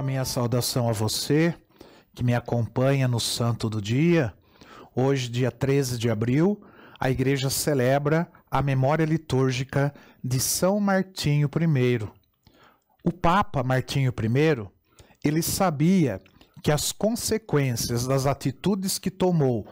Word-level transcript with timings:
A 0.00 0.02
minha 0.02 0.24
saudação 0.24 0.88
a 0.88 0.92
você 0.92 1.54
que 2.14 2.24
me 2.24 2.34
acompanha 2.34 3.06
no 3.06 3.20
Santo 3.20 3.68
do 3.68 3.82
Dia. 3.82 4.32
Hoje, 4.96 5.28
dia 5.28 5.52
13 5.52 5.98
de 5.98 6.08
abril, 6.08 6.58
a 6.98 7.10
igreja 7.10 7.50
celebra 7.50 8.26
a 8.50 8.62
memória 8.62 9.04
litúrgica 9.04 9.92
de 10.24 10.40
São 10.40 10.80
Martinho 10.80 11.50
I. 11.54 12.08
O 13.04 13.12
Papa 13.12 13.62
Martinho 13.62 14.10
I, 14.10 14.66
ele 15.22 15.42
sabia 15.42 16.18
que 16.62 16.72
as 16.72 16.92
consequências 16.92 18.06
das 18.06 18.24
atitudes 18.24 18.98
que 18.98 19.10
tomou 19.10 19.66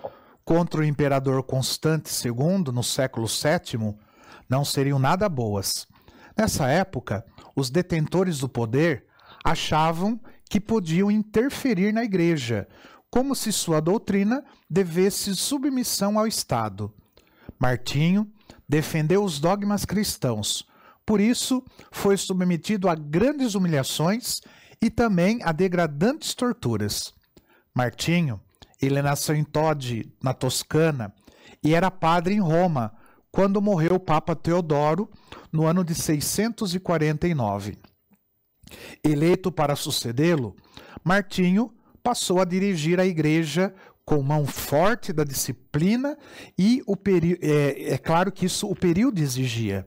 contra 0.44 0.82
o 0.82 0.84
imperador 0.84 1.42
Constante 1.42 2.10
II 2.22 2.70
no 2.70 2.82
século 2.82 3.26
VII 3.26 3.96
não 4.46 4.62
seriam 4.62 4.98
nada 4.98 5.26
boas. 5.26 5.86
Nessa 6.36 6.68
época, 6.68 7.24
os 7.56 7.70
detentores 7.70 8.40
do 8.40 8.48
poder 8.48 9.07
achavam 9.50 10.20
que 10.50 10.60
podiam 10.60 11.10
interferir 11.10 11.92
na 11.92 12.04
igreja, 12.04 12.68
como 13.10 13.34
se 13.34 13.50
sua 13.50 13.80
doutrina 13.80 14.44
devesse 14.68 15.34
submissão 15.34 16.18
ao 16.18 16.26
Estado. 16.26 16.92
Martinho 17.58 18.30
defendeu 18.68 19.24
os 19.24 19.40
dogmas 19.40 19.86
cristãos, 19.86 20.66
por 21.06 21.20
isso 21.20 21.64
foi 21.90 22.18
submetido 22.18 22.88
a 22.88 22.94
grandes 22.94 23.54
humilhações 23.54 24.42
e 24.82 24.90
também 24.90 25.40
a 25.42 25.50
degradantes 25.50 26.34
torturas. 26.34 27.14
Martinho, 27.74 28.38
ele 28.80 29.00
nasceu 29.00 29.34
em 29.34 29.44
Todi, 29.44 30.12
na 30.22 30.34
Toscana, 30.34 31.12
e 31.64 31.74
era 31.74 31.90
padre 31.90 32.34
em 32.34 32.40
Roma, 32.40 32.92
quando 33.32 33.62
morreu 33.62 33.94
o 33.94 34.00
Papa 34.00 34.36
Teodoro 34.36 35.10
no 35.50 35.64
ano 35.64 35.82
de 35.82 35.94
649. 35.94 37.78
Eleito 39.04 39.50
para 39.50 39.76
sucedê-lo, 39.76 40.56
Martinho 41.04 41.72
passou 42.02 42.40
a 42.40 42.44
dirigir 42.44 42.98
a 42.98 43.06
igreja 43.06 43.74
com 44.04 44.22
mão 44.22 44.46
forte 44.46 45.12
da 45.12 45.22
disciplina 45.24 46.16
e 46.58 46.82
o 46.86 46.96
é, 47.42 47.92
é 47.92 47.98
claro 47.98 48.32
que 48.32 48.46
isso 48.46 48.66
o 48.66 48.74
período 48.74 49.18
exigia. 49.18 49.86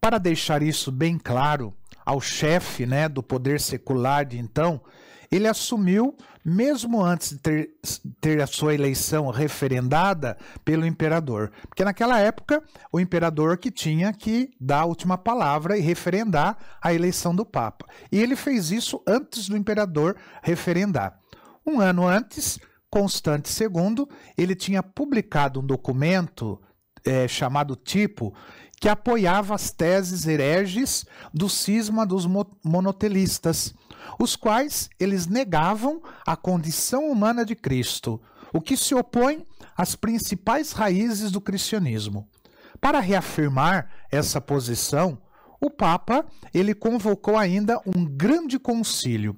Para 0.00 0.18
deixar 0.18 0.62
isso 0.62 0.92
bem 0.92 1.18
claro 1.18 1.74
ao 2.04 2.20
chefe 2.20 2.84
né, 2.86 3.08
do 3.08 3.22
poder 3.22 3.60
secular 3.60 4.24
de 4.24 4.38
então, 4.38 4.80
ele 5.30 5.46
assumiu, 5.46 6.14
mesmo 6.44 7.02
antes 7.02 7.32
de 7.32 7.38
ter, 7.38 7.70
ter 8.20 8.40
a 8.40 8.46
sua 8.46 8.74
eleição 8.74 9.28
referendada 9.30 10.36
pelo 10.64 10.86
imperador. 10.86 11.50
Porque 11.68 11.84
naquela 11.84 12.18
época, 12.18 12.62
o 12.92 12.98
imperador 12.98 13.58
que 13.58 13.70
tinha 13.70 14.12
que 14.12 14.50
dar 14.60 14.80
a 14.80 14.86
última 14.86 15.18
palavra 15.18 15.76
e 15.76 15.80
referendar 15.80 16.56
a 16.80 16.92
eleição 16.92 17.34
do 17.34 17.44
Papa. 17.44 17.86
E 18.10 18.18
ele 18.18 18.36
fez 18.36 18.70
isso 18.70 19.02
antes 19.06 19.48
do 19.48 19.56
imperador 19.56 20.16
referendar. 20.42 21.18
Um 21.66 21.80
ano 21.80 22.06
antes, 22.06 22.58
Constante 22.90 23.50
II, 23.62 24.06
ele 24.36 24.54
tinha 24.54 24.82
publicado 24.82 25.60
um 25.60 25.66
documento 25.66 26.60
é, 27.04 27.28
chamado 27.28 27.76
Tipo, 27.76 28.34
que 28.80 28.88
apoiava 28.88 29.54
as 29.54 29.70
teses 29.70 30.26
hereges 30.26 31.04
do 31.34 31.48
cisma 31.50 32.06
dos 32.06 32.26
monotelistas, 32.64 33.74
os 34.18 34.36
quais 34.36 34.88
eles 34.98 35.26
negavam 35.26 36.02
a 36.26 36.36
condição 36.36 37.10
humana 37.10 37.44
de 37.44 37.54
Cristo, 37.54 38.20
o 38.52 38.60
que 38.60 38.76
se 38.76 38.94
opõe 38.94 39.46
às 39.76 39.94
principais 39.94 40.72
raízes 40.72 41.30
do 41.30 41.40
cristianismo. 41.40 42.28
Para 42.80 43.00
reafirmar 43.00 43.90
essa 44.10 44.40
posição, 44.40 45.18
o 45.60 45.70
Papa 45.70 46.24
ele 46.54 46.74
convocou 46.74 47.36
ainda 47.36 47.80
um 47.84 48.04
grande 48.04 48.58
concílio, 48.58 49.36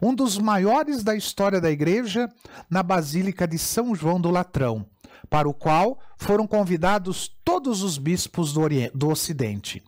um 0.00 0.14
dos 0.14 0.38
maiores 0.38 1.02
da 1.02 1.16
história 1.16 1.60
da 1.60 1.70
Igreja, 1.70 2.28
na 2.70 2.82
Basílica 2.82 3.46
de 3.46 3.58
São 3.58 3.94
João 3.94 4.20
do 4.20 4.30
Latrão, 4.30 4.86
para 5.28 5.48
o 5.48 5.54
qual 5.54 5.98
foram 6.16 6.46
convidados 6.46 7.28
todos 7.44 7.82
os 7.82 7.98
bispos 7.98 8.52
do, 8.52 8.60
Oriente, 8.60 8.96
do 8.96 9.08
Ocidente. 9.08 9.82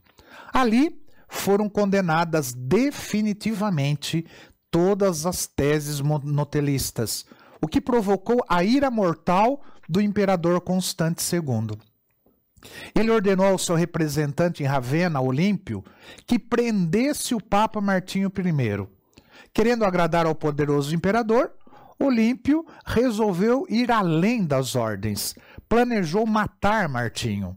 Ali 0.52 1.05
foram 1.28 1.68
condenadas 1.68 2.52
definitivamente 2.52 4.26
todas 4.70 5.26
as 5.26 5.46
teses 5.46 6.00
monotelistas, 6.00 7.24
o 7.60 7.66
que 7.66 7.80
provocou 7.80 8.44
a 8.48 8.62
ira 8.62 8.90
mortal 8.90 9.62
do 9.88 10.00
imperador 10.00 10.60
Constante 10.60 11.22
II. 11.34 11.78
Ele 12.94 13.10
ordenou 13.10 13.46
ao 13.46 13.58
seu 13.58 13.74
representante 13.74 14.62
em 14.62 14.66
Ravenna, 14.66 15.20
Olímpio, 15.20 15.84
que 16.26 16.38
prendesse 16.38 17.34
o 17.34 17.40
Papa 17.40 17.80
Martinho 17.80 18.30
I. 18.36 18.86
Querendo 19.52 19.84
agradar 19.84 20.26
ao 20.26 20.34
poderoso 20.34 20.94
imperador, 20.94 21.52
Olímpio 21.98 22.66
resolveu 22.84 23.66
ir 23.70 23.90
além 23.90 24.44
das 24.44 24.74
ordens, 24.74 25.34
planejou 25.68 26.26
matar 26.26 26.88
Martinho. 26.88 27.56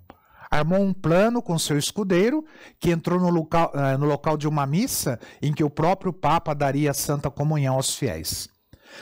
Armou 0.49 0.81
um 0.81 0.93
plano 0.93 1.41
com 1.41 1.59
seu 1.59 1.77
escudeiro, 1.77 2.43
que 2.79 2.89
entrou 2.89 3.19
no 3.19 3.29
local, 3.29 3.71
eh, 3.75 3.97
no 3.97 4.05
local 4.05 4.35
de 4.35 4.47
uma 4.47 4.65
missa 4.65 5.19
em 5.41 5.53
que 5.53 5.63
o 5.63 5.69
próprio 5.69 6.11
Papa 6.11 6.55
daria 6.55 6.93
santa 6.93 7.29
comunhão 7.29 7.75
aos 7.75 7.95
fiéis. 7.95 8.49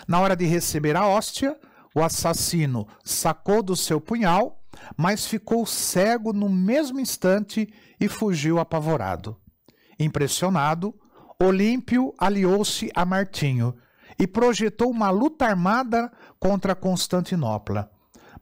Na 0.08 0.20
hora 0.20 0.36
de 0.36 0.46
receber 0.46 0.96
a 0.98 1.08
hóstia, 1.08 1.58
o 1.96 2.04
assassino 2.04 2.88
sacou 3.04 3.64
do 3.64 3.76
seu 3.76 4.02
punhal, 4.02 4.62
mas 4.96 5.26
ficou 5.26 5.66
cego 5.66 6.34
no 6.34 6.50
mesmo 6.50 7.00
instante 7.00 7.74
e 8.00 8.08
fugiu 8.08 8.60
apavorado. 8.60 9.38
Impressionado, 10.00 10.94
Olímpio 11.42 12.14
aliou-se 12.18 12.92
a 12.96 13.06
Martinho 13.06 13.76
e 14.20 14.28
projetou 14.28 14.90
uma 14.90 15.10
luta 15.10 15.46
armada 15.46 16.12
contra 16.40 16.76
Constantinopla. 16.76 17.90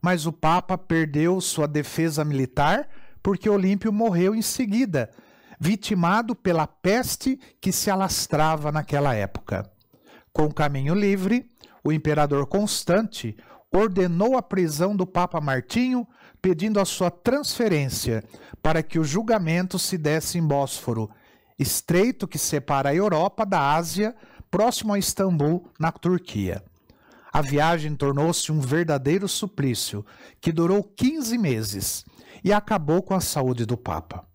Mas 0.05 0.27
o 0.27 0.31
Papa 0.31 0.77
perdeu 0.77 1.41
sua 1.41 1.67
defesa 1.67 2.23
militar 2.23 2.87
porque 3.23 3.49
Olímpio 3.49 3.91
morreu 3.91 4.35
em 4.35 4.41
seguida, 4.43 5.09
vitimado 5.59 6.35
pela 6.35 6.67
peste 6.67 7.39
que 7.59 7.71
se 7.71 7.89
alastrava 7.89 8.71
naquela 8.71 9.15
época. 9.15 9.67
Com 10.31 10.43
o 10.43 10.53
caminho 10.53 10.93
livre, 10.93 11.49
o 11.83 11.91
imperador 11.91 12.45
Constante 12.45 13.35
ordenou 13.73 14.37
a 14.37 14.43
prisão 14.43 14.95
do 14.95 15.07
Papa 15.07 15.41
Martinho, 15.41 16.07
pedindo 16.39 16.79
a 16.79 16.85
sua 16.85 17.09
transferência 17.09 18.23
para 18.61 18.83
que 18.83 18.99
o 18.99 19.03
julgamento 19.03 19.79
se 19.79 19.97
desse 19.97 20.37
em 20.37 20.47
Bósforo, 20.47 21.09
estreito 21.57 22.27
que 22.27 22.37
separa 22.37 22.89
a 22.89 22.95
Europa 22.95 23.43
da 23.43 23.73
Ásia 23.73 24.15
próximo 24.51 24.93
a 24.93 24.99
Istambul, 24.99 25.67
na 25.79 25.91
Turquia. 25.91 26.63
A 27.35 27.41
viagem 27.41 27.93
tornou-se 27.97 28.49
um 28.49 28.61
verdadeiro 28.61 29.27
suplício 29.27 30.05
que 30.39 30.53
durou 30.53 30.81
15 30.81 31.37
meses 31.37 32.05
e 32.41 32.53
acabou 32.53 33.03
com 33.03 33.13
a 33.13 33.19
saúde 33.19 33.65
do 33.65 33.75
Papa. 33.75 34.25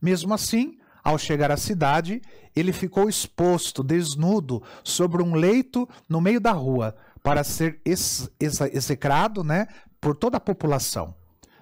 Mesmo 0.00 0.32
assim, 0.32 0.78
ao 1.04 1.18
chegar 1.18 1.50
à 1.50 1.58
cidade, 1.58 2.22
ele 2.56 2.72
ficou 2.72 3.10
exposto, 3.10 3.82
desnudo, 3.82 4.62
sobre 4.82 5.22
um 5.22 5.34
leito 5.34 5.86
no 6.08 6.18
meio 6.18 6.40
da 6.40 6.50
rua, 6.52 6.96
para 7.22 7.44
ser 7.44 7.78
ex 7.84 8.30
execrado 8.40 9.44
né, 9.44 9.66
por 10.00 10.16
toda 10.16 10.38
a 10.38 10.40
população. 10.40 11.14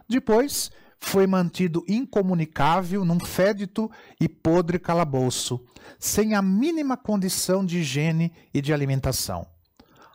Depois, 0.09 0.71
foi 1.01 1.27
mantido 1.27 1.85
incomunicável 1.89 3.05
num 3.05 3.19
fédito 3.19 3.91
e 4.21 4.29
podre 4.29 4.79
calabouço, 4.79 5.61
sem 5.99 6.35
a 6.35 6.41
mínima 6.41 6.97
condição 6.97 7.67
de 7.67 7.81
higiene 7.81 8.33
e 8.55 8.63
de 8.63 8.73
alimentação. 8.73 9.54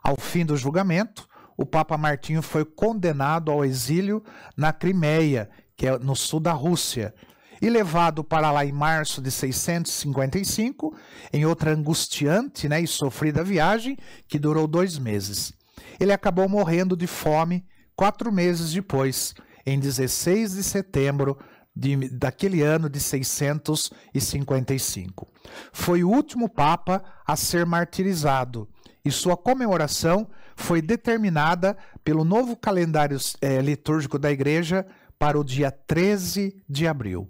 Ao 0.03 0.15
fim 0.15 0.45
do 0.45 0.55
julgamento, 0.55 1.27
o 1.57 1.65
Papa 1.65 1.97
Martinho 1.97 2.41
foi 2.41 2.63
condenado 2.63 3.51
ao 3.51 3.65
exílio 3.65 4.23
na 4.55 4.71
Crimeia, 4.71 5.49
que 5.75 5.87
é 5.87 5.99
no 5.99 6.15
sul 6.15 6.39
da 6.39 6.53
Rússia, 6.53 7.13
e 7.61 7.69
levado 7.69 8.23
para 8.23 8.49
lá 8.51 8.65
em 8.65 8.71
março 8.71 9.21
de 9.21 9.29
655, 9.29 10.95
em 11.33 11.45
outra 11.45 11.73
angustiante 11.73 12.69
né, 12.69 12.79
e 12.81 12.87
sofrida 12.87 13.43
viagem 13.43 13.97
que 14.27 14.39
durou 14.39 14.67
dois 14.67 14.97
meses. 14.97 15.51
Ele 15.99 16.13
acabou 16.13 16.47
morrendo 16.47 16.95
de 16.95 17.07
fome 17.07 17.65
quatro 17.93 18.31
meses 18.31 18.71
depois, 18.71 19.33
em 19.65 19.77
16 19.77 20.53
de 20.53 20.63
setembro 20.63 21.37
de, 21.75 22.07
daquele 22.09 22.61
ano 22.61 22.89
de 22.89 23.01
655. 23.01 25.27
Foi 25.73 26.05
o 26.05 26.09
último 26.09 26.47
Papa 26.47 27.03
a 27.27 27.35
ser 27.35 27.65
martirizado 27.65 28.69
e 29.03 29.11
sua 29.11 29.37
comemoração 29.37 30.29
foi 30.55 30.81
determinada 30.81 31.77
pelo 32.03 32.25
novo 32.25 32.55
calendário 32.55 33.17
é, 33.41 33.61
litúrgico 33.61 34.19
da 34.19 34.31
Igreja 34.31 34.85
para 35.17 35.39
o 35.39 35.43
dia 35.43 35.71
13 35.71 36.63
de 36.67 36.87
abril. 36.87 37.29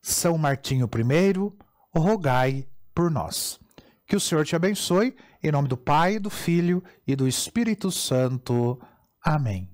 São 0.00 0.36
Martinho 0.36 0.86
I, 0.86 1.98
rogai 1.98 2.66
por 2.94 3.10
nós. 3.10 3.60
Que 4.06 4.16
o 4.16 4.20
Senhor 4.20 4.44
te 4.44 4.56
abençoe, 4.56 5.16
em 5.42 5.50
nome 5.50 5.68
do 5.68 5.76
Pai, 5.76 6.18
do 6.18 6.30
Filho 6.30 6.82
e 7.06 7.16
do 7.16 7.26
Espírito 7.26 7.90
Santo. 7.90 8.80
Amém. 9.24 9.71